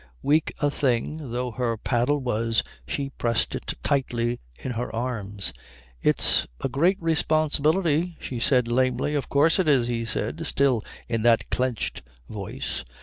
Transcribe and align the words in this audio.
Weak 0.23 0.51
a 0.59 0.71
thing 0.71 1.31
though 1.31 1.51
her 1.51 1.77
paddle 1.77 2.17
was 2.17 2.63
she 2.87 3.11
pressed 3.11 3.53
it 3.53 3.75
tightly 3.83 4.39
in 4.57 4.71
her 4.71 4.91
arms. 4.95 5.53
"It's 6.01 6.47
a 6.59 6.67
great 6.69 6.99
responsibility," 6.99 8.17
she 8.19 8.39
said 8.39 8.67
lamely. 8.67 9.13
"Of 9.13 9.29
course 9.29 9.59
it 9.59 9.69
is," 9.69 9.85
he 9.85 10.03
said, 10.05 10.43
still 10.47 10.83
in 11.07 11.21
that 11.21 11.51
clenched 11.51 12.01
voice. 12.27 12.83